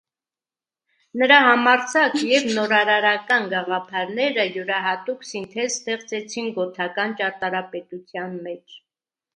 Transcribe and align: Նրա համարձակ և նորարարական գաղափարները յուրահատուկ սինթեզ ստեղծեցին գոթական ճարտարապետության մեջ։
Նրա 1.21 1.35
համարձակ 1.47 2.15
և 2.29 2.47
նորարարական 2.55 3.45
գաղափարները 3.53 4.47
յուրահատուկ 4.57 5.31
սինթեզ 5.35 5.77
ստեղծեցին 5.79 6.51
գոթական 6.59 7.17
ճարտարապետության 7.23 8.37
մեջ։ 8.49 8.83